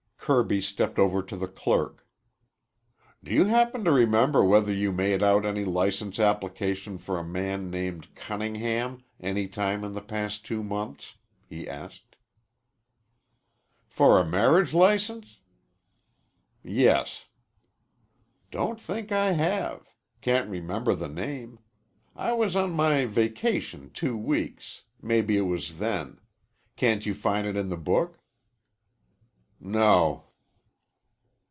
Kirby 0.23 0.61
stepped 0.61 0.97
over 0.99 1.21
to 1.23 1.35
the 1.35 1.47
clerk. 1.47 2.07
"Do 3.23 3.33
you 3.33 3.45
happen 3.45 3.83
to 3.85 3.91
remember 3.91 4.45
whether 4.45 4.71
you 4.71 4.91
made 4.93 5.21
out 5.23 5.45
any 5.47 5.65
license 5.65 6.19
application 6.21 6.99
for 6.99 7.17
a 7.17 7.23
man 7.23 7.69
named 7.71 8.13
Cunningham 8.15 9.03
any 9.19 9.47
time 9.49 9.83
in 9.83 9.93
the 9.93 10.01
past 10.01 10.45
two 10.45 10.61
months?" 10.63 11.15
he 11.43 11.67
asked. 11.67 12.15
"For 13.87 14.19
a 14.19 14.25
marriage 14.25 14.73
license?" 14.75 15.39
"Yes." 16.63 17.25
"Don't 18.51 18.79
think 18.79 19.11
I 19.11 19.31
have. 19.33 19.89
Can't 20.21 20.47
remember 20.47 20.93
the 20.95 21.09
name. 21.09 21.57
I 22.15 22.31
was 22.33 22.55
on 22.55 22.71
my 22.73 23.03
vacation 23.05 23.89
two 23.89 24.15
weeks. 24.15 24.83
Maybe 25.01 25.35
it 25.35 25.41
was 25.41 25.77
then. 25.79 26.19
Can't 26.77 27.05
you 27.07 27.13
find 27.15 27.45
it 27.47 27.57
in 27.57 27.67
the 27.69 27.75
book?" 27.75 28.17
"No." 29.63 30.25